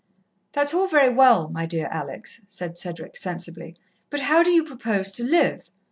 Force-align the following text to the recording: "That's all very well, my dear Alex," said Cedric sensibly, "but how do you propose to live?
"That's 0.53 0.73
all 0.73 0.87
very 0.87 1.13
well, 1.13 1.47
my 1.49 1.67
dear 1.67 1.85
Alex," 1.91 2.41
said 2.47 2.75
Cedric 2.75 3.15
sensibly, 3.15 3.75
"but 4.09 4.21
how 4.21 4.41
do 4.41 4.49
you 4.49 4.63
propose 4.63 5.11
to 5.11 5.23
live? 5.23 5.69